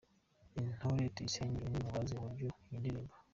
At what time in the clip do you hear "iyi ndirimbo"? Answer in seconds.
2.47-3.13